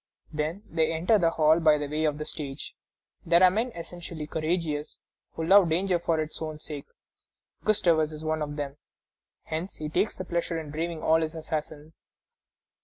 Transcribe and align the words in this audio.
Then 0.33 0.63
they 0.67 0.91
enter 0.91 1.19
the 1.19 1.29
hall 1.29 1.59
by 1.59 1.77
way 1.77 2.05
of 2.05 2.17
the 2.17 2.25
stage. 2.25 2.75
There 3.23 3.43
are 3.43 3.51
men 3.51 3.71
essentially 3.73 4.25
courageous, 4.25 4.97
who 5.33 5.45
love 5.45 5.69
danger 5.69 5.99
for 5.99 6.19
its 6.19 6.41
own 6.41 6.57
sake. 6.57 6.87
Gustavus 7.65 8.11
is 8.11 8.23
one 8.23 8.41
of 8.41 8.55
them. 8.55 8.77
Hence 9.43 9.75
he 9.75 9.89
takes 9.89 10.15
pleasure 10.15 10.57
in 10.57 10.71
braving 10.71 11.03
all 11.03 11.21
his 11.21 11.35
assassins. 11.35 12.03